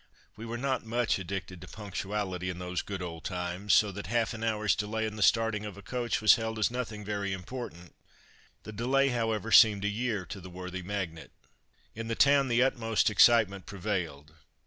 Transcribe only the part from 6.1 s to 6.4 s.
was